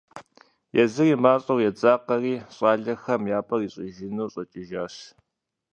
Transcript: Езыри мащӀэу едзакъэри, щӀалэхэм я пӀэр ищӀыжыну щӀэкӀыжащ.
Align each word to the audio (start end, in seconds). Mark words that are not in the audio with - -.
Езыри 0.81 1.15
мащӀэу 1.23 1.63
едзакъэри, 1.69 2.33
щӀалэхэм 2.55 3.21
я 3.37 3.39
пӀэр 3.47 3.61
ищӀыжыну 3.65 4.31
щӀэкӀыжащ. 4.33 4.95